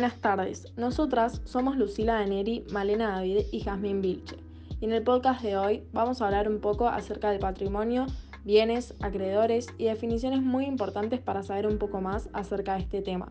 Buenas 0.00 0.18
tardes, 0.22 0.72
nosotras 0.78 1.42
somos 1.44 1.76
Lucila 1.76 2.14
Daneri, 2.14 2.64
Malena 2.72 3.10
David 3.10 3.42
y 3.52 3.60
Jazmín 3.60 4.00
Vilche. 4.00 4.38
Y 4.80 4.86
en 4.86 4.92
el 4.92 5.02
podcast 5.02 5.42
de 5.42 5.58
hoy 5.58 5.82
vamos 5.92 6.22
a 6.22 6.24
hablar 6.24 6.48
un 6.48 6.58
poco 6.58 6.88
acerca 6.88 7.30
del 7.30 7.38
patrimonio, 7.38 8.06
bienes, 8.42 8.94
acreedores 9.02 9.66
y 9.76 9.84
definiciones 9.84 10.40
muy 10.40 10.64
importantes 10.64 11.20
para 11.20 11.42
saber 11.42 11.66
un 11.66 11.76
poco 11.76 12.00
más 12.00 12.30
acerca 12.32 12.76
de 12.76 12.80
este 12.80 13.02
tema. 13.02 13.30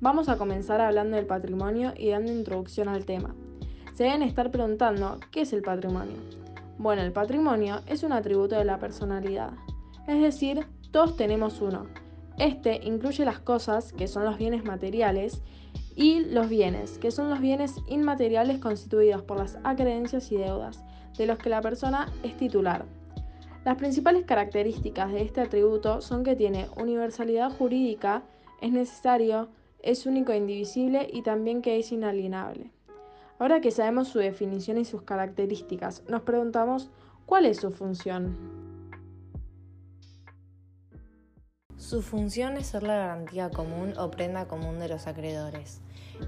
Vamos 0.00 0.28
a 0.28 0.36
comenzar 0.36 0.80
hablando 0.80 1.16
del 1.16 1.26
patrimonio 1.26 1.92
y 1.96 2.08
dando 2.08 2.32
introducción 2.32 2.88
al 2.88 3.04
tema. 3.04 3.36
Se 3.94 4.02
deben 4.02 4.22
estar 4.22 4.50
preguntando, 4.50 5.20
¿qué 5.30 5.42
es 5.42 5.52
el 5.52 5.62
patrimonio? 5.62 6.16
Bueno, 6.76 7.02
el 7.02 7.12
patrimonio 7.12 7.82
es 7.86 8.02
un 8.02 8.12
atributo 8.12 8.56
de 8.56 8.64
la 8.64 8.80
personalidad, 8.80 9.52
es 10.08 10.20
decir, 10.20 10.66
todos 10.90 11.16
tenemos 11.16 11.60
uno. 11.60 11.86
Este 12.36 12.80
incluye 12.82 13.24
las 13.24 13.38
cosas, 13.38 13.92
que 13.92 14.08
son 14.08 14.24
los 14.24 14.38
bienes 14.38 14.64
materiales, 14.64 15.42
y 15.96 16.20
los 16.20 16.48
bienes, 16.48 16.98
que 16.98 17.10
son 17.10 17.30
los 17.30 17.40
bienes 17.40 17.76
inmateriales 17.88 18.58
constituidos 18.58 19.22
por 19.22 19.38
las 19.38 19.58
acreencias 19.64 20.30
y 20.32 20.36
deudas, 20.36 20.82
de 21.16 21.26
los 21.26 21.38
que 21.38 21.50
la 21.50 21.60
persona 21.60 22.12
es 22.22 22.36
titular. 22.36 22.86
Las 23.64 23.76
principales 23.76 24.24
características 24.24 25.12
de 25.12 25.22
este 25.22 25.42
atributo 25.42 26.00
son 26.00 26.24
que 26.24 26.36
tiene 26.36 26.68
universalidad 26.76 27.52
jurídica, 27.52 28.22
es 28.60 28.72
necesario, 28.72 29.48
es 29.82 30.06
único 30.06 30.32
e 30.32 30.38
indivisible 30.38 31.08
y 31.12 31.22
también 31.22 31.62
que 31.62 31.78
es 31.78 31.92
inalienable. 31.92 32.70
Ahora 33.38 33.60
que 33.60 33.70
sabemos 33.70 34.08
su 34.08 34.18
definición 34.18 34.78
y 34.78 34.84
sus 34.84 35.02
características, 35.02 36.04
nos 36.08 36.22
preguntamos 36.22 36.90
cuál 37.26 37.46
es 37.46 37.58
su 37.58 37.70
función. 37.70 38.59
Su 41.80 42.02
función 42.02 42.58
es 42.58 42.66
ser 42.66 42.82
la 42.82 42.94
garantía 42.94 43.48
común 43.48 43.94
o 43.96 44.10
prenda 44.10 44.46
común 44.46 44.78
de 44.78 44.86
los 44.86 45.06
acreedores. 45.06 45.80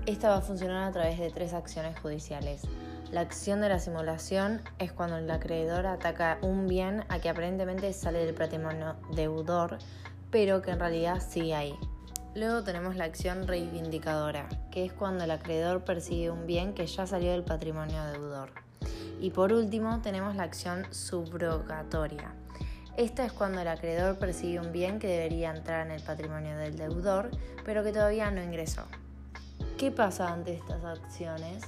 Esta 0.07 0.31
va 0.31 0.39
a 0.39 0.41
funcionar 0.41 0.89
a 0.89 0.93
través 0.93 1.19
de 1.19 1.31
tres 1.31 1.53
acciones 1.53 2.01
judiciales. 2.01 2.63
La 3.11 3.21
acción 3.21 3.61
de 3.61 3.69
la 3.69 3.79
simulación 3.79 4.63
es 4.79 4.93
cuando 4.93 5.19
el 5.19 5.31
acreedor 5.31 5.87
ataca 5.87 6.39
un 6.41 6.67
bien 6.69 7.05
a 7.11 7.19
que 7.19 7.29
aparentemente 7.29 7.93
sale 7.93 8.25
del 8.25 8.35
patrimonio 8.35 8.97
deudor, 9.15 9.77
pero 10.31 10.63
que 10.63 10.71
en 10.71 10.81
realidad 10.81 11.21
sigue 11.21 11.55
ahí. 11.55 11.75
Luego 12.35 12.65
tenemos 12.65 12.97
la 12.97 13.05
acción 13.05 13.47
reivindicadora, 13.47 14.49
que 14.71 14.87
es 14.87 14.93
cuando 14.95 15.25
el 15.25 15.31
acreedor 15.33 15.85
persigue 15.85 16.31
un 16.31 16.47
bien 16.47 16.73
que 16.73 16.87
ya 16.87 17.07
salió 17.07 17.31
del 17.31 17.45
patrimonio 17.45 18.03
deudor. 18.07 18.53
Y 19.21 19.31
por 19.31 19.53
último 19.53 20.01
tenemos 20.01 20.35
la 20.35 20.45
acción 20.45 20.87
subrogatoria. 20.91 22.33
Esta 22.99 23.25
es 23.25 23.33
cuando 23.33 23.61
el 23.63 23.69
acreedor 23.69 24.19
persigue 24.19 24.61
un 24.61 24.71
bien 24.71 24.99
que 24.99 25.07
debería 25.07 25.51
entrar 25.51 25.87
en 25.87 25.93
el 25.93 26.03
patrimonio 26.03 26.59
del 26.59 26.77
deudor, 26.77 27.31
pero 27.65 27.83
que 27.83 27.91
todavía 27.91 28.31
no 28.31 28.43
ingresó. 28.43 28.83
¿Qué 29.79 29.91
pasa 29.91 30.31
ante 30.31 30.53
estas 30.53 30.85
acciones? 30.85 31.63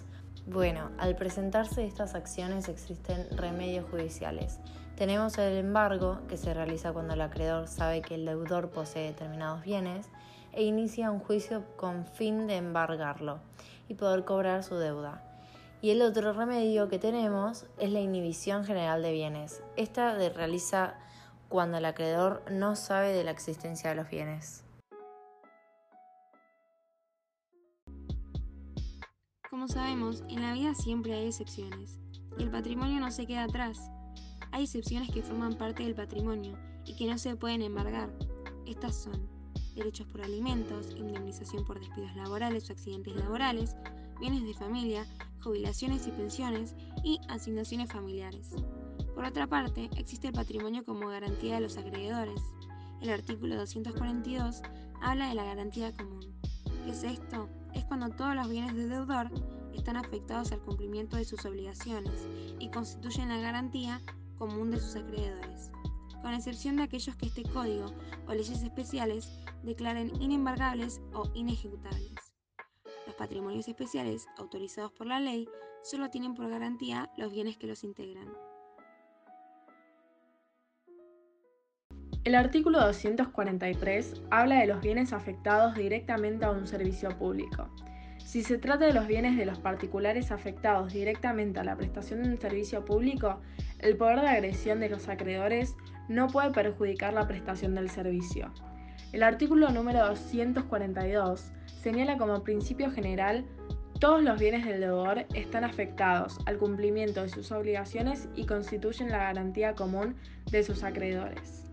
Bueno, 0.47 0.91
al 0.99 1.17
presentarse 1.17 1.87
estas 1.87 2.15
acciones 2.15 2.69
existen 2.69 3.27
remedios 3.39 3.87
judiciales. 3.91 4.59
Tenemos 4.97 5.39
el 5.39 5.57
embargo, 5.57 6.21
que 6.29 6.37
se 6.37 6.53
realiza 6.53 6.93
cuando 6.93 7.15
el 7.15 7.23
acreedor 7.23 7.69
sabe 7.69 8.03
que 8.03 8.17
el 8.17 8.27
deudor 8.27 8.69
posee 8.69 9.07
determinados 9.07 9.65
bienes, 9.65 10.07
e 10.53 10.65
inicia 10.65 11.11
un 11.11 11.21
juicio 11.21 11.65
con 11.77 12.07
fin 12.07 12.47
de 12.47 12.57
embargarlo 12.57 13.39
y 13.89 13.95
poder 13.95 14.25
cobrar 14.25 14.63
su 14.63 14.77
deuda. 14.77 15.23
Y 15.81 15.91
el 15.91 16.03
otro 16.03 16.35
remedio 16.35 16.89
que 16.89 16.99
tenemos 16.99 17.65
es 17.79 17.91
la 17.91 18.01
inhibición 18.01 18.65
general 18.65 19.03
de 19.03 19.13
bienes. 19.13 19.63
Esta 19.77 20.17
realiza 20.17 20.95
cuando 21.55 21.79
el 21.79 21.85
acreedor 21.85 22.43
no 22.51 22.75
sabe 22.75 23.13
de 23.13 23.23
la 23.23 23.31
existencia 23.31 23.91
de 23.91 23.95
los 23.95 24.11
bienes. 24.11 24.65
Como 29.49 29.69
sabemos, 29.69 30.25
en 30.29 30.43
la 30.43 30.53
vida 30.53 30.75
siempre 30.75 31.15
hay 31.15 31.29
excepciones, 31.29 32.01
y 32.37 32.43
el 32.43 32.51
patrimonio 32.51 32.99
no 32.99 33.13
se 33.13 33.25
queda 33.29 33.45
atrás. 33.45 33.89
Hay 34.51 34.65
excepciones 34.65 35.13
que 35.13 35.23
forman 35.23 35.57
parte 35.57 35.85
del 35.85 35.95
patrimonio 35.95 36.59
y 36.85 36.97
que 36.97 37.07
no 37.07 37.19
se 37.19 37.37
pueden 37.37 37.63
embargar. 37.63 38.11
Estas 38.67 38.97
son 39.05 39.31
derechos 39.77 40.09
por 40.09 40.23
alimentos, 40.23 40.91
indemnización 40.97 41.65
por 41.65 41.79
despidos 41.79 42.17
laborales 42.17 42.69
o 42.69 42.73
accidentes 42.73 43.15
laborales, 43.15 43.77
bienes 44.19 44.43
de 44.43 44.55
familia, 44.55 45.07
jubilaciones 45.41 46.09
y 46.09 46.11
pensiones 46.11 46.75
y 47.05 47.21
asignaciones 47.29 47.93
familiares. 47.93 48.51
Por 49.15 49.25
otra 49.25 49.47
parte, 49.47 49.89
existe 49.97 50.29
el 50.29 50.35
patrimonio 50.35 50.85
como 50.85 51.09
garantía 51.09 51.55
de 51.55 51.61
los 51.61 51.77
acreedores. 51.77 52.41
El 53.01 53.11
artículo 53.11 53.57
242 53.57 54.63
habla 55.01 55.29
de 55.29 55.35
la 55.35 55.45
garantía 55.45 55.95
común. 55.97 56.35
¿Qué 56.85 56.91
es 56.91 57.05
esto? 57.05 57.49
Es 57.75 57.85
cuando 57.85 58.11
todos 58.11 58.35
los 58.35 58.49
bienes 58.49 58.75
del 58.75 58.91
deudor 58.91 59.31
están 59.73 59.97
afectados 59.97 60.51
al 60.53 60.61
cumplimiento 60.61 61.17
de 61.17 61.25
sus 61.25 61.45
obligaciones 61.45 62.27
y 62.59 62.71
constituyen 62.71 63.29
la 63.29 63.39
garantía 63.39 64.01
común 64.37 64.71
de 64.71 64.81
sus 64.81 64.97
acreedores, 64.97 65.71
con 66.23 66.35
excepción 66.35 66.77
de 66.77 66.85
aquellos 66.85 67.15
que 67.17 67.27
este 67.27 67.45
código 67.45 67.87
o 68.27 68.33
leyes 68.33 68.63
especiales 68.63 69.29
declaren 69.63 70.11
inembargables 70.21 71.01
o 71.13 71.31
inejecutables. 71.35 72.15
Los 73.07 73.15
patrimonios 73.17 73.69
especiales 73.69 74.27
autorizados 74.39 74.93
por 74.93 75.07
la 75.07 75.21
ley 75.21 75.49
solo 75.83 76.11
tienen 76.11 76.35
por 76.35 76.49
garantía 76.49 77.11
los 77.17 77.33
bienes 77.33 77.57
que 77.57 77.67
los 77.67 77.85
integran. 77.85 78.29
El 82.25 82.37
artículo 82.37 82.81
243 82.81 84.23
habla 84.31 84.61
de 84.61 84.67
los 84.67 84.81
bienes 84.81 85.13
afectados 85.13 85.75
directamente 85.75 86.47
a 86.47 86.53
un 86.53 86.67
servicio 86.67 87.11
público. 87.19 87.69
Si 88.25 88.43
se 88.43 88.57
trata 88.57 88.87
de 88.87 88.95
los 88.95 89.07
bienes 89.07 89.37
de 89.37 89.45
los 89.45 89.59
particulares 89.59 90.31
afectados 90.31 90.95
directamente 90.95 91.61
a 91.61 91.65
la 91.65 91.77
prestación 91.77 92.23
de 92.23 92.31
un 92.31 92.41
servicio 92.41 92.83
público, 92.83 93.41
el 93.81 93.99
poder 93.99 94.23
de 94.23 94.29
agresión 94.29 94.81
de 94.81 94.89
los 94.89 95.07
acreedores 95.11 95.77
no 96.09 96.29
puede 96.29 96.51
perjudicar 96.51 97.13
la 97.13 97.29
prestación 97.29 97.75
del 97.75 97.91
servicio. 97.91 98.51
El 99.13 99.23
artículo 99.23 99.69
número 99.69 100.07
242 100.07 101.53
señala 101.83 102.17
como 102.17 102.43
principio 102.43 102.91
general 102.91 103.45
todos 104.01 104.23
los 104.23 104.41
bienes 104.41 104.65
del 104.65 104.81
deudor 104.81 105.27
están 105.35 105.63
afectados 105.65 106.39
al 106.47 106.57
cumplimiento 106.57 107.21
de 107.21 107.29
sus 107.29 107.53
obligaciones 107.53 108.31
y 108.35 108.47
constituyen 108.47 109.11
la 109.11 109.19
garantía 109.19 109.75
común 109.75 110.17
de 110.51 110.63
sus 110.65 110.83
acreedores. 110.85 111.64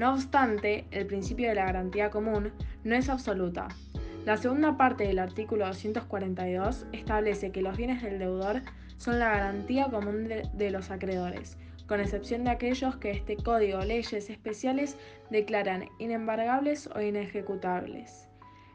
No 0.00 0.14
obstante, 0.14 0.86
el 0.92 1.04
principio 1.04 1.50
de 1.50 1.56
la 1.56 1.66
garantía 1.66 2.08
común 2.08 2.54
no 2.84 2.94
es 2.94 3.10
absoluta. 3.10 3.68
La 4.24 4.38
segunda 4.38 4.78
parte 4.78 5.06
del 5.06 5.18
artículo 5.18 5.66
242 5.66 6.86
establece 6.92 7.52
que 7.52 7.60
los 7.60 7.76
bienes 7.76 8.02
del 8.02 8.18
deudor 8.18 8.62
son 8.96 9.18
la 9.18 9.28
garantía 9.28 9.90
común 9.90 10.26
de, 10.26 10.70
los 10.70 10.90
acreedores, 10.90 11.58
con 11.86 12.00
excepción 12.00 12.44
de 12.44 12.50
aquellos 12.50 12.96
que 12.96 13.10
este 13.10 13.36
código 13.36 13.80
o 13.80 13.84
leyes 13.84 14.30
especiales 14.30 14.96
declaran 15.28 15.84
inembargables 15.98 16.88
o 16.94 17.02
inejecutables. 17.02 18.26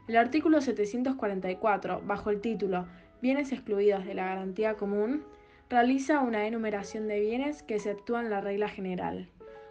El 0.06 0.18
artículo 0.18 0.60
744, 0.60 2.02
bajo 2.06 2.30
el 2.30 2.40
título 2.40 2.86
Bienes 3.20 3.50
excluidos 3.50 4.06
de 4.06 4.14
la 4.14 4.26
garantía 4.26 4.74
común, 4.74 5.24
realiza 5.68 6.20
una 6.20 6.46
enumeración 6.46 7.08
de 7.08 7.18
bienes 7.18 7.64
que 7.64 7.74
exceptúan 7.74 8.30
la 8.30 8.40
regla 8.40 8.68
general. 8.68 9.28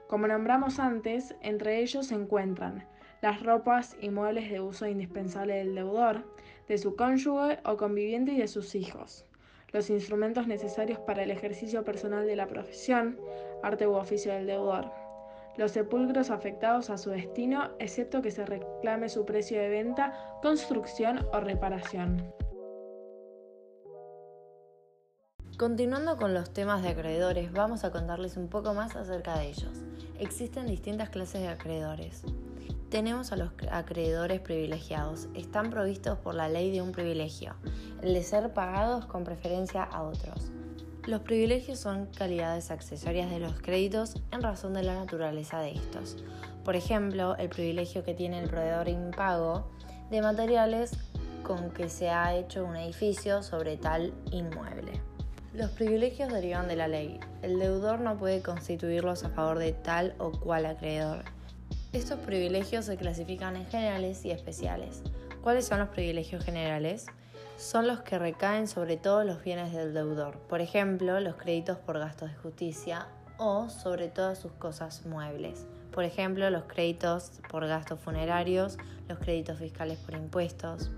Como 0.08 0.28
nombramos 0.28 0.80
antes, 0.80 1.36
entre 1.42 1.80
ellos 1.80 2.08
se 2.08 2.16
encuentran 2.16 2.88
las 3.22 3.42
ropas 3.44 3.98
y 4.02 4.10
muebles 4.10 4.50
de 4.52 4.60
uso 4.62 4.88
indispensable 4.88 5.56
del 5.56 5.76
deudor, 5.76 6.24
de 6.68 6.78
su 6.78 6.96
cónyuge 6.96 7.60
o 7.66 7.78
conviviente 7.78 8.34
y 8.34 8.38
de 8.38 8.48
sus 8.48 8.76
hijos 8.76 9.26
los 9.76 9.90
instrumentos 9.90 10.48
necesarios 10.48 11.00
para 11.00 11.24
el 11.24 11.32
ejercicio 11.32 11.84
personal 11.84 12.26
de 12.26 12.38
la 12.38 12.48
profesión, 12.48 13.20
arte 13.62 13.86
u 13.86 13.96
oficio 13.96 14.32
del 14.32 14.48
deudor, 14.48 14.90
los 15.58 15.74
sepulcros 15.74 16.32
afectados 16.32 16.90
a 16.90 16.98
su 16.98 17.10
destino, 17.10 17.72
excepto 17.80 18.22
que 18.22 18.32
se 18.32 18.46
reclame 18.46 19.10
su 19.10 19.26
precio 19.26 19.60
de 19.60 19.68
venta, 19.68 20.14
construcción 20.42 21.28
o 21.34 21.42
reparación. 21.42 22.34
Continuando 25.58 26.18
con 26.18 26.34
los 26.34 26.50
temas 26.50 26.84
de 26.84 26.90
acreedores, 26.90 27.54
vamos 27.54 27.86
a 27.86 27.92
contarles 27.92 28.36
un 28.36 28.50
poco 28.50 28.74
más 28.74 28.98
acerca 28.98 29.38
de 29.38 29.48
ellos. 29.48 29.72
Existen 30.20 30.68
distintas 30.68 31.10
clases 31.10 31.40
de 31.44 31.48
acreedores. 31.48 32.24
Tenemos 32.90 33.32
a 33.32 33.38
los 33.38 33.52
acreedores 33.72 34.42
privilegiados. 34.42 35.30
Están 35.34 35.70
provistos 35.70 36.18
por 36.20 36.36
la 36.36 36.50
ley 36.50 36.72
de 36.72 36.82
un 36.82 36.92
privilegio, 36.92 37.56
el 38.02 38.14
de 38.14 38.22
ser 38.22 38.52
pagados 38.54 39.06
con 39.06 39.24
preferencia 39.24 39.84
a 39.84 40.04
otros. 40.04 40.52
Los 41.06 41.22
privilegios 41.22 41.80
son 41.80 42.08
calidades 42.08 42.70
accesorias 42.70 43.30
de 43.30 43.40
los 43.40 43.58
créditos 43.62 44.22
en 44.32 44.42
razón 44.42 44.74
de 44.74 44.84
la 44.84 44.96
naturaleza 44.96 45.60
de 45.60 45.72
estos. 45.72 46.18
Por 46.66 46.76
ejemplo, 46.76 47.38
el 47.38 47.48
privilegio 47.48 48.04
que 48.04 48.14
tiene 48.14 48.40
el 48.40 48.50
proveedor 48.50 48.90
impago 48.90 49.72
de 50.12 50.22
materiales 50.22 50.92
con 51.44 51.70
que 51.70 51.88
se 51.88 52.10
ha 52.10 52.36
hecho 52.36 52.66
un 52.66 52.76
edificio 52.76 53.42
sobre 53.42 53.78
tal 53.78 54.14
inmueble. 54.32 54.95
Los 55.56 55.72
privilegios 55.72 56.34
derivan 56.34 56.68
de 56.68 56.76
la 56.76 56.90
ley. 56.90 57.18
El 57.42 57.60
deudor 57.60 58.02
no 58.02 58.18
puede 58.18 58.42
constituirlos 58.42 59.24
a 59.24 59.30
favor 59.30 59.58
de 59.58 59.72
tal 59.72 60.14
o 60.18 60.32
cual 60.32 60.66
acreedor. 60.66 61.24
Estos 61.94 62.20
privilegios 62.20 62.84
se 62.86 62.98
clasifican 62.98 63.56
en 63.56 63.66
generales 63.66 64.26
y 64.26 64.32
especiales. 64.32 65.02
¿Cuáles 65.42 65.66
son 65.66 65.80
los 65.80 65.90
privilegios 65.90 66.44
generales? 66.44 67.06
son 67.58 67.88
los 67.88 68.02
que 68.02 68.20
recaen 68.20 68.68
sobre 68.68 68.98
todos 68.98 69.26
los 69.26 69.42
bienes 69.42 69.72
del 69.72 69.94
deudor, 69.94 70.38
por 70.50 70.60
ejemplo, 70.60 71.20
los 71.22 71.36
créditos 71.36 71.78
por 71.78 71.98
gastos 72.00 72.30
de 72.30 72.36
justicia 72.36 73.08
o 73.38 73.70
sobre 73.70 74.10
todas 74.10 74.38
sus 74.38 74.52
cosas 74.54 75.06
muebles, 75.06 75.66
por 75.92 76.04
ejemplo, 76.04 76.50
los 76.50 76.64
créditos 76.64 77.32
por 77.50 77.66
gastos 77.66 78.00
funerarios, 78.00 78.78
los 79.08 79.20
créditos 79.20 79.60
fiscales 79.60 79.98
por 80.00 80.16
impuestos. 80.16 80.92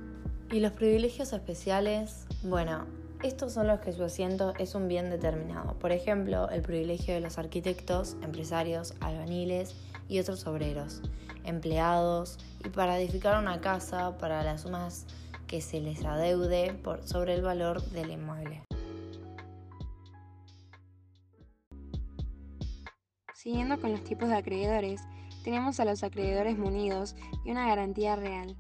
Y 0.51 0.59
los 0.59 0.71
privilegios 0.71 1.33
especiales, 1.33 2.25
bueno, 2.41 2.85
estos 3.23 3.53
son 3.53 3.67
los 3.67 3.79
que 3.79 3.93
su 3.93 4.03
asiento 4.03 4.53
es 4.59 4.75
un 4.75 4.87
bien 4.87 5.09
determinado. 5.09 5.73
Por 5.79 5.91
ejemplo, 5.91 6.49
el 6.49 6.61
privilegio 6.61 7.15
de 7.15 7.21
los 7.21 7.37
arquitectos, 7.37 8.15
empresarios, 8.21 8.93
albaniles 8.99 9.75
y 10.07 10.19
otros 10.19 10.45
obreros, 10.45 11.01
empleados 11.43 12.37
y 12.63 12.69
para 12.69 12.99
edificar 12.99 13.39
una 13.39 13.59
casa 13.59 14.17
para 14.17 14.43
las 14.43 14.61
sumas 14.61 15.07
que 15.47 15.61
se 15.61 15.79
les 15.79 16.05
adeude 16.05 16.73
por 16.73 17.07
sobre 17.07 17.33
el 17.33 17.41
valor 17.41 17.81
del 17.89 18.11
inmueble. 18.11 18.63
Siguiendo 23.33 23.79
con 23.79 23.91
los 23.91 24.03
tipos 24.03 24.29
de 24.29 24.35
acreedores, 24.35 25.01
tenemos 25.43 25.79
a 25.79 25.85
los 25.85 26.03
acreedores 26.03 26.57
munidos 26.57 27.15
y 27.45 27.51
una 27.51 27.67
garantía 27.67 28.15
real. 28.15 28.55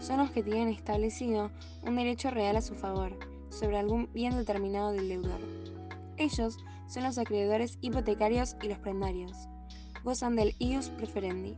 Son 0.00 0.18
los 0.18 0.30
que 0.30 0.44
tienen 0.44 0.68
establecido 0.68 1.50
un 1.82 1.96
derecho 1.96 2.30
real 2.30 2.56
a 2.56 2.62
su 2.62 2.74
favor 2.74 3.27
sobre 3.50 3.78
algún 3.78 4.10
bien 4.12 4.36
determinado 4.36 4.92
del 4.92 5.08
deudor. 5.08 5.40
Ellos 6.16 6.58
son 6.88 7.04
los 7.04 7.18
acreedores 7.18 7.78
hipotecarios 7.80 8.56
y 8.62 8.68
los 8.68 8.78
prendarios. 8.78 9.48
Gozan 10.04 10.36
del 10.36 10.54
ius 10.58 10.88
preferendi. 10.88 11.56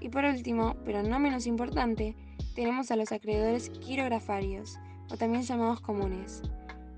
Y 0.00 0.08
por 0.08 0.24
último, 0.24 0.76
pero 0.84 1.02
no 1.02 1.18
menos 1.18 1.46
importante, 1.46 2.14
tenemos 2.54 2.90
a 2.90 2.96
los 2.96 3.12
acreedores 3.12 3.70
quirografarios, 3.70 4.78
o 5.10 5.16
también 5.16 5.42
llamados 5.42 5.80
comunes, 5.80 6.42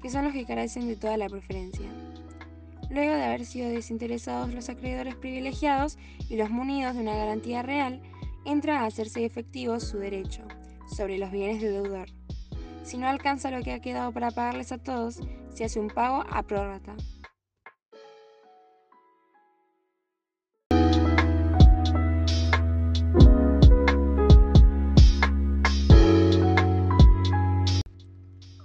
que 0.02 0.10
son 0.10 0.24
los 0.24 0.32
que 0.32 0.44
carecen 0.44 0.88
de 0.88 0.96
toda 0.96 1.16
la 1.16 1.28
preferencia. 1.28 1.88
Luego 2.90 3.12
de 3.12 3.22
haber 3.22 3.46
sido 3.46 3.68
desinteresados 3.68 4.52
los 4.52 4.68
acreedores 4.68 5.14
privilegiados 5.14 5.96
y 6.28 6.36
los 6.36 6.50
munidos 6.50 6.94
de 6.94 7.02
una 7.02 7.14
garantía 7.14 7.62
real, 7.62 8.02
entra 8.44 8.80
a 8.80 8.86
hacerse 8.86 9.24
efectivo 9.24 9.78
su 9.78 9.98
derecho 9.98 10.42
sobre 10.96 11.18
los 11.18 11.30
bienes 11.30 11.62
del 11.62 11.82
deudor. 11.82 12.08
Si 12.82 12.98
no 12.98 13.08
alcanza 13.08 13.50
lo 13.50 13.62
que 13.62 13.72
ha 13.72 13.80
quedado 13.80 14.12
para 14.12 14.30
pagarles 14.30 14.72
a 14.72 14.78
todos, 14.78 15.20
se 15.52 15.64
hace 15.64 15.78
un 15.78 15.88
pago 15.88 16.24
a 16.28 16.42
prórrata. 16.42 16.94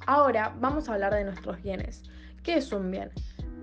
Ahora 0.08 0.56
vamos 0.60 0.88
a 0.88 0.94
hablar 0.94 1.14
de 1.14 1.24
nuestros 1.24 1.62
bienes. 1.62 2.04
¿Qué 2.44 2.58
es 2.58 2.72
un 2.72 2.92
bien? 2.92 3.12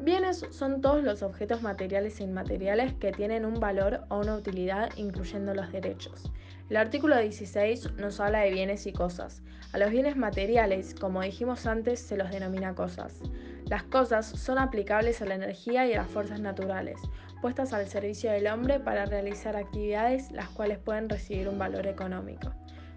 Bienes 0.01 0.45
son 0.51 0.81
todos 0.81 1.05
los 1.05 1.23
objetos 1.23 1.63
materiales 1.63 2.19
e 2.19 2.25
inmateriales 2.25 2.95
que 2.95 3.13
tienen 3.13 3.45
un 3.45 3.61
valor 3.61 4.05
o 4.09 4.19
una 4.19 4.35
utilidad, 4.35 4.91
incluyendo 4.97 5.55
los 5.55 5.71
derechos. 5.71 6.33
El 6.71 6.77
artículo 6.77 7.19
16 7.19 7.95
nos 7.95 8.21
habla 8.21 8.41
de 8.41 8.53
bienes 8.53 8.87
y 8.87 8.93
cosas. 8.93 9.43
A 9.73 9.79
los 9.79 9.91
bienes 9.91 10.17
materiales, 10.17 10.95
como 10.95 11.23
dijimos 11.23 11.67
antes, 11.67 12.01
se 12.01 12.17
los 12.17 12.31
denomina 12.31 12.75
cosas. 12.75 13.21
Las 13.67 13.83
cosas 13.85 14.27
son 14.27 14.59
aplicables 14.59 15.23
a 15.23 15.27
la 15.27 15.35
energía 15.35 15.87
y 15.87 15.93
a 15.93 15.99
las 15.99 16.09
fuerzas 16.09 16.41
naturales, 16.41 17.01
puestas 17.41 17.73
al 17.73 17.89
servicio 17.89 18.31
del 18.31 18.47
hombre 18.47 18.81
para 18.81 19.07
realizar 19.07 19.57
actividades 19.57 20.31
las 20.31 20.49
cuales 20.51 20.79
pueden 20.79 21.09
recibir 21.09 21.49
un 21.49 21.59
valor 21.59 21.87
económico. 21.87 22.53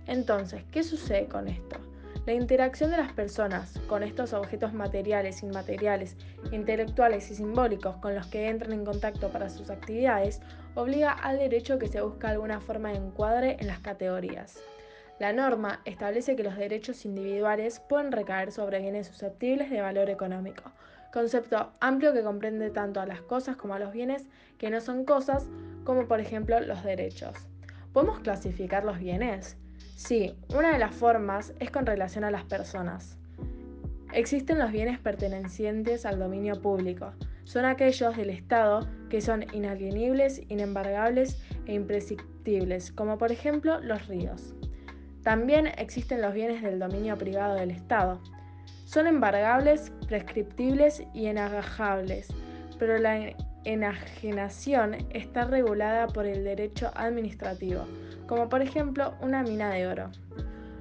Entonces, 0.06 0.64
¿qué 0.72 0.84
sucede 0.84 1.28
con 1.28 1.48
esto? 1.48 1.78
La 2.26 2.34
interacción 2.34 2.90
de 2.90 2.98
las 2.98 3.14
personas 3.14 3.80
con 3.88 4.02
estos 4.02 4.34
objetos 4.34 4.74
materiales, 4.74 5.44
inmateriales, 5.44 6.18
intelectuales 6.52 7.30
y 7.30 7.36
simbólicos 7.36 7.98
con 7.98 8.16
los 8.16 8.26
que 8.26 8.50
entran 8.50 8.74
en 8.74 8.84
contacto 8.84 9.30
para 9.30 9.48
sus 9.48 9.70
actividades 9.70 10.42
obliga 10.74 11.12
al 11.12 11.38
derecho 11.38 11.78
que 11.78 11.88
se 11.88 12.02
busca 12.02 12.30
alguna 12.30 12.60
forma 12.60 12.90
de 12.90 12.98
encuadre 12.98 13.58
en 13.60 13.68
las 13.68 13.80
categorías. 13.80 14.60
La 15.20 15.34
norma 15.34 15.82
establece 15.86 16.36
que 16.36 16.42
los 16.42 16.58
derechos 16.58 17.06
individuales 17.06 17.80
pueden 17.80 18.12
recaer 18.12 18.52
sobre 18.52 18.82
bienes 18.82 19.06
susceptibles 19.06 19.70
de 19.70 19.82
valor 19.82 20.10
económico, 20.10 20.64
concepto 21.14 21.74
amplio 21.80 22.12
que 22.12 22.24
comprende 22.24 22.72
tanto 22.72 23.02
a 23.02 23.06
las 23.06 23.22
cosas 23.22 23.56
como 23.56 23.76
a 23.76 23.80
los 23.80 23.94
bienes 23.94 24.26
que 24.58 24.72
no 24.72 24.82
son 24.82 25.06
cosas, 25.06 25.46
como 25.84 26.08
por 26.08 26.20
ejemplo 26.20 26.60
los 26.60 26.84
derechos. 26.84 27.36
¿Podemos 27.94 28.20
clasificar 28.22 28.84
los 28.84 28.98
bienes? 28.98 29.58
Sí, 29.96 30.36
una 30.54 30.74
de 30.74 30.78
las 30.78 30.94
formas 30.94 31.54
es 31.62 31.72
con 31.72 31.86
relación 31.86 32.26
a 32.26 32.32
las 32.32 32.44
personas. 32.44 33.18
Existen 34.12 34.60
los 34.60 34.74
bienes 34.74 35.00
pertenecientes 35.00 36.06
al 36.06 36.20
dominio 36.20 36.62
público. 36.62 37.14
Son 37.46 37.64
aquellos 37.64 38.16
del 38.18 38.30
Estado 38.30 38.88
que 39.10 39.22
son 39.22 39.46
inalienibles, 39.54 40.42
inembargables 40.50 41.42
e 41.66 41.74
imprescriptibles, 41.74 42.92
como 42.92 43.18
por 43.18 43.32
ejemplo 43.32 43.80
los 43.80 44.06
ríos. 44.08 44.54
También 45.24 45.68
existen 45.78 46.22
los 46.22 46.34
bienes 46.34 46.62
del 46.62 46.78
dominio 46.78 47.18
privado 47.18 47.56
del 47.56 47.72
Estado. 47.72 48.22
Son 48.86 49.08
embargables, 49.08 49.94
prescriptibles 50.08 51.04
y 51.14 51.28
enagajables, 51.28 52.28
pero 52.78 52.98
la 52.98 53.34
enajenación 53.66 54.96
está 55.10 55.46
regulada 55.46 56.08
por 56.08 56.26
el 56.26 56.44
derecho 56.44 56.92
administrativo 56.96 57.86
como 58.28 58.50
por 58.50 58.62
ejemplo 58.62 59.14
una 59.22 59.44
mina 59.44 59.70
de 59.70 59.88
oro. 59.88 60.12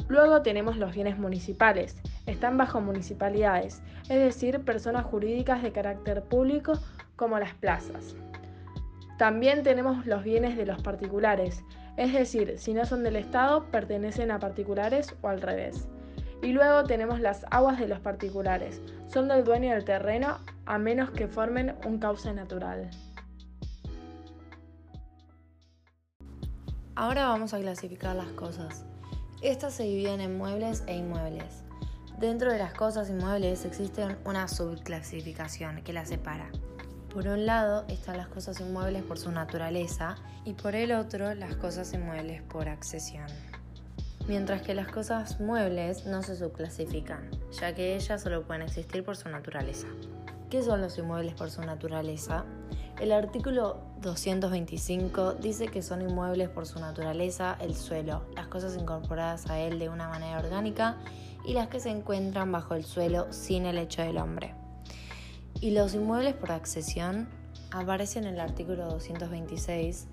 Luego 0.08 0.42
tenemos 0.42 0.76
los 0.76 0.94
bienes 0.94 1.18
municipales. 1.18 1.96
Están 2.26 2.58
bajo 2.58 2.80
municipalidades, 2.80 3.82
es 4.08 4.18
decir, 4.18 4.60
personas 4.60 5.04
jurídicas 5.04 5.62
de 5.62 5.72
carácter 5.72 6.22
público 6.22 6.74
como 7.16 7.38
las 7.38 7.54
plazas. 7.54 8.16
También 9.18 9.62
tenemos 9.62 10.06
los 10.06 10.24
bienes 10.24 10.56
de 10.56 10.66
los 10.66 10.82
particulares, 10.82 11.62
es 11.96 12.12
decir, 12.12 12.54
si 12.58 12.74
no 12.74 12.84
son 12.84 13.04
del 13.04 13.16
Estado, 13.16 13.70
pertenecen 13.70 14.30
a 14.30 14.40
particulares 14.40 15.14
o 15.22 15.28
al 15.28 15.40
revés. 15.40 15.86
Y 16.42 16.52
luego 16.52 16.84
tenemos 16.84 17.20
las 17.20 17.46
aguas 17.50 17.78
de 17.78 17.88
los 17.88 18.00
particulares, 18.00 18.80
son 19.08 19.28
del 19.28 19.44
dueño 19.44 19.72
del 19.72 19.84
terreno 19.84 20.38
a 20.66 20.78
menos 20.78 21.10
que 21.10 21.28
formen 21.28 21.74
un 21.84 21.98
cauce 21.98 22.32
natural. 22.32 22.90
Ahora 26.96 27.26
vamos 27.26 27.52
a 27.54 27.58
clasificar 27.58 28.14
las 28.14 28.28
cosas. 28.28 28.84
Estas 29.42 29.74
se 29.74 29.82
dividen 29.82 30.20
en 30.20 30.38
muebles 30.38 30.84
e 30.86 30.96
inmuebles. 30.96 31.64
Dentro 32.18 32.52
de 32.52 32.58
las 32.58 32.72
cosas 32.72 33.10
inmuebles 33.10 33.64
existe 33.64 34.06
una 34.24 34.46
subclasificación 34.46 35.82
que 35.82 35.92
las 35.92 36.08
separa. 36.08 36.50
Por 37.12 37.26
un 37.26 37.46
lado 37.46 37.84
están 37.88 38.16
las 38.16 38.28
cosas 38.28 38.60
inmuebles 38.60 39.02
por 39.02 39.18
su 39.18 39.32
naturaleza 39.32 40.16
y 40.44 40.54
por 40.54 40.74
el 40.74 40.92
otro 40.92 41.34
las 41.34 41.56
cosas 41.56 41.92
inmuebles 41.92 42.42
por 42.42 42.68
accesión. 42.68 43.26
Mientras 44.26 44.62
que 44.62 44.74
las 44.74 44.88
cosas 44.88 45.38
muebles 45.38 46.06
no 46.06 46.22
se 46.22 46.34
subclasifican, 46.34 47.30
ya 47.52 47.74
que 47.74 47.94
ellas 47.94 48.22
solo 48.22 48.42
pueden 48.46 48.62
existir 48.62 49.04
por 49.04 49.18
su 49.18 49.28
naturaleza. 49.28 49.86
¿Qué 50.48 50.62
son 50.62 50.80
los 50.80 50.96
inmuebles 50.96 51.34
por 51.34 51.50
su 51.50 51.60
naturaleza? 51.60 52.46
El 52.98 53.12
artículo 53.12 53.82
225 54.00 55.34
dice 55.34 55.66
que 55.66 55.82
son 55.82 56.00
inmuebles 56.00 56.48
por 56.48 56.64
su 56.64 56.80
naturaleza 56.80 57.58
el 57.60 57.74
suelo, 57.74 58.24
las 58.34 58.46
cosas 58.46 58.78
incorporadas 58.78 59.50
a 59.50 59.58
él 59.58 59.78
de 59.78 59.90
una 59.90 60.08
manera 60.08 60.38
orgánica 60.38 60.96
y 61.44 61.52
las 61.52 61.68
que 61.68 61.80
se 61.80 61.90
encuentran 61.90 62.50
bajo 62.50 62.74
el 62.74 62.84
suelo 62.84 63.30
sin 63.30 63.66
el 63.66 63.76
hecho 63.76 64.00
del 64.00 64.16
hombre. 64.16 64.54
Y 65.60 65.72
los 65.72 65.92
inmuebles 65.92 66.32
por 66.32 66.50
accesión 66.50 67.28
aparecen 67.72 68.24
en 68.24 68.34
el 68.34 68.40
artículo 68.40 68.86
226 68.86 70.06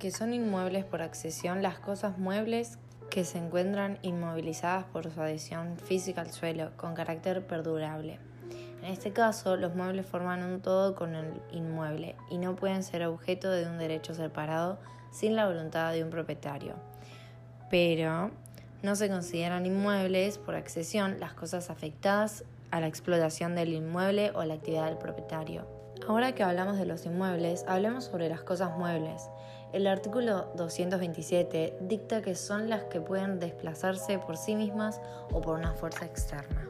que 0.00 0.10
son 0.10 0.34
inmuebles 0.34 0.84
por 0.84 1.00
accesión 1.00 1.62
las 1.62 1.78
cosas 1.78 2.18
muebles 2.18 2.78
que 3.16 3.24
se 3.24 3.38
encuentran 3.38 3.98
inmovilizadas 4.02 4.84
por 4.84 5.10
su 5.10 5.22
adhesión 5.22 5.78
física 5.78 6.20
al 6.20 6.32
suelo 6.32 6.72
con 6.76 6.92
carácter 6.92 7.46
perdurable. 7.46 8.18
En 8.82 8.92
este 8.92 9.14
caso, 9.14 9.56
los 9.56 9.74
muebles 9.74 10.04
forman 10.04 10.42
un 10.42 10.60
todo 10.60 10.94
con 10.94 11.14
el 11.14 11.40
inmueble 11.50 12.14
y 12.30 12.36
no 12.36 12.56
pueden 12.56 12.82
ser 12.82 13.06
objeto 13.06 13.50
de 13.50 13.66
un 13.66 13.78
derecho 13.78 14.12
separado 14.12 14.78
sin 15.12 15.34
la 15.34 15.46
voluntad 15.46 15.94
de 15.94 16.04
un 16.04 16.10
propietario. 16.10 16.74
Pero 17.70 18.32
no 18.82 18.96
se 18.96 19.08
consideran 19.08 19.64
inmuebles 19.64 20.36
por 20.36 20.54
accesión 20.54 21.18
las 21.18 21.32
cosas 21.32 21.70
afectadas 21.70 22.44
a 22.70 22.80
la 22.80 22.86
explotación 22.86 23.54
del 23.54 23.72
inmueble 23.72 24.30
o 24.34 24.44
la 24.44 24.52
actividad 24.52 24.88
del 24.88 24.98
propietario. 24.98 25.66
Ahora 26.06 26.32
que 26.34 26.42
hablamos 26.42 26.76
de 26.76 26.84
los 26.84 27.06
inmuebles, 27.06 27.64
hablemos 27.66 28.04
sobre 28.04 28.28
las 28.28 28.42
cosas 28.42 28.76
muebles. 28.76 29.22
El 29.72 29.86
artículo 29.88 30.52
227 30.56 31.78
dicta 31.82 32.22
que 32.22 32.34
son 32.34 32.70
las 32.70 32.84
que 32.84 33.00
pueden 33.00 33.40
desplazarse 33.40 34.18
por 34.18 34.36
sí 34.36 34.54
mismas 34.54 35.00
o 35.32 35.40
por 35.40 35.58
una 35.58 35.74
fuerza 35.74 36.06
externa. 36.06 36.68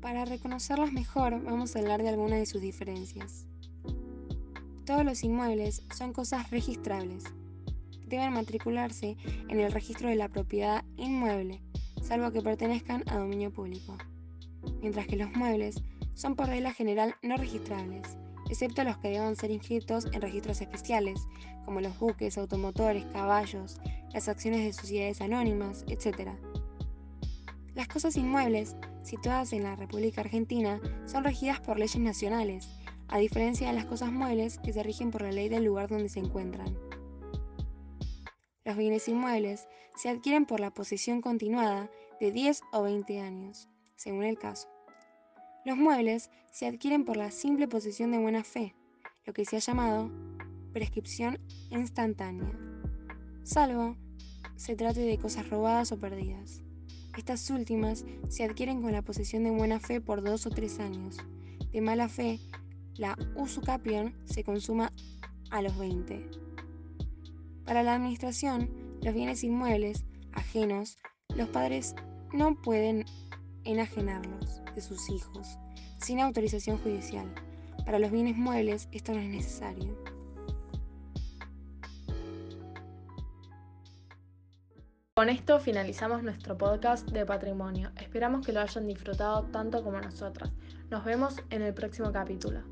Para 0.00 0.24
reconocerlas 0.24 0.92
mejor, 0.92 1.42
vamos 1.42 1.74
a 1.74 1.78
hablar 1.78 2.02
de 2.02 2.08
algunas 2.08 2.40
de 2.40 2.46
sus 2.46 2.60
diferencias. 2.60 3.46
Todos 4.84 5.04
los 5.04 5.22
inmuebles 5.22 5.82
son 5.96 6.12
cosas 6.12 6.50
registrables. 6.50 7.24
deben 8.06 8.32
matricularse 8.32 9.18
en 9.48 9.60
el 9.60 9.70
registro 9.70 10.08
de 10.08 10.16
la 10.16 10.30
propiedad 10.30 10.82
inmueble, 10.96 11.60
salvo 12.02 12.32
que 12.32 12.40
pertenezcan 12.40 13.04
a 13.06 13.18
dominio 13.18 13.52
público, 13.52 13.98
mientras 14.80 15.06
que 15.06 15.16
los 15.16 15.30
muebles 15.32 15.82
son 16.18 16.34
por 16.34 16.48
regla 16.48 16.74
general 16.74 17.14
no 17.22 17.36
registrables, 17.36 18.18
excepto 18.50 18.82
los 18.82 18.98
que 18.98 19.10
deban 19.10 19.36
ser 19.36 19.52
inscritos 19.52 20.04
en 20.06 20.20
registros 20.20 20.60
especiales, 20.60 21.20
como 21.64 21.80
los 21.80 21.96
buques, 21.96 22.36
automotores, 22.36 23.04
caballos, 23.12 23.80
las 24.12 24.28
acciones 24.28 24.64
de 24.64 24.72
sociedades 24.72 25.20
anónimas, 25.20 25.84
etc. 25.86 26.30
Las 27.74 27.86
cosas 27.86 28.16
inmuebles, 28.16 28.74
situadas 29.04 29.52
en 29.52 29.62
la 29.62 29.76
República 29.76 30.22
Argentina, 30.22 30.80
son 31.06 31.22
regidas 31.22 31.60
por 31.60 31.78
leyes 31.78 32.00
nacionales, 32.00 32.68
a 33.06 33.18
diferencia 33.18 33.68
de 33.68 33.74
las 33.74 33.84
cosas 33.84 34.10
muebles 34.10 34.58
que 34.58 34.72
se 34.72 34.82
rigen 34.82 35.12
por 35.12 35.22
la 35.22 35.30
ley 35.30 35.48
del 35.48 35.62
lugar 35.62 35.88
donde 35.88 36.08
se 36.08 36.18
encuentran. 36.18 36.76
Los 38.64 38.76
bienes 38.76 39.06
inmuebles 39.06 39.68
se 39.94 40.08
adquieren 40.08 40.46
por 40.46 40.58
la 40.58 40.74
posesión 40.74 41.20
continuada 41.20 41.88
de 42.18 42.32
10 42.32 42.60
o 42.72 42.82
20 42.82 43.20
años, 43.20 43.68
según 43.94 44.24
el 44.24 44.36
caso. 44.36 44.68
Los 45.68 45.76
muebles 45.76 46.30
se 46.50 46.66
adquieren 46.66 47.04
por 47.04 47.18
la 47.18 47.30
simple 47.30 47.68
posesión 47.68 48.10
de 48.10 48.16
buena 48.16 48.42
fe, 48.42 48.74
lo 49.26 49.34
que 49.34 49.44
se 49.44 49.56
ha 49.56 49.58
llamado 49.58 50.10
prescripción 50.72 51.38
instantánea, 51.68 52.58
salvo 53.42 53.94
se 54.56 54.76
trate 54.76 55.00
de 55.00 55.18
cosas 55.18 55.50
robadas 55.50 55.92
o 55.92 56.00
perdidas. 56.00 56.62
Estas 57.18 57.50
últimas 57.50 58.06
se 58.30 58.44
adquieren 58.44 58.80
con 58.80 58.92
la 58.92 59.02
posesión 59.02 59.44
de 59.44 59.50
buena 59.50 59.78
fe 59.78 60.00
por 60.00 60.22
dos 60.22 60.46
o 60.46 60.50
tres 60.50 60.80
años. 60.80 61.18
De 61.70 61.82
mala 61.82 62.08
fe, 62.08 62.40
la 62.96 63.18
usucapión 63.36 64.14
se 64.24 64.44
consuma 64.44 64.90
a 65.50 65.60
los 65.60 65.76
20. 65.76 66.30
Para 67.66 67.82
la 67.82 67.94
administración, 67.94 68.70
los 69.02 69.12
bienes 69.12 69.44
inmuebles 69.44 70.06
ajenos, 70.32 70.96
los 71.36 71.50
padres 71.50 71.94
no 72.32 72.54
pueden 72.54 73.04
enajenarlos 73.64 74.62
sus 74.80 75.10
hijos 75.10 75.58
sin 76.00 76.20
autorización 76.20 76.78
judicial. 76.78 77.26
Para 77.84 77.98
los 77.98 78.10
bienes 78.10 78.36
muebles 78.36 78.88
esto 78.92 79.12
no 79.12 79.20
es 79.20 79.28
necesario. 79.28 79.96
Con 85.14 85.30
esto 85.30 85.58
finalizamos 85.58 86.22
nuestro 86.22 86.56
podcast 86.56 87.08
de 87.10 87.26
patrimonio. 87.26 87.90
Esperamos 88.00 88.46
que 88.46 88.52
lo 88.52 88.60
hayan 88.60 88.86
disfrutado 88.86 89.42
tanto 89.50 89.82
como 89.82 90.00
nosotras. 90.00 90.52
Nos 90.90 91.04
vemos 91.04 91.42
en 91.50 91.62
el 91.62 91.74
próximo 91.74 92.12
capítulo. 92.12 92.62